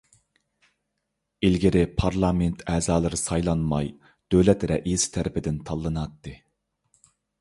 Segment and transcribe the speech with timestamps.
[1.49, 3.91] ئىلگىرى پارلامېنت ئەزالىرى سايلانماي،
[4.37, 6.35] دۆلەت رەئىسى تەرەپتىن تاللىناتتى.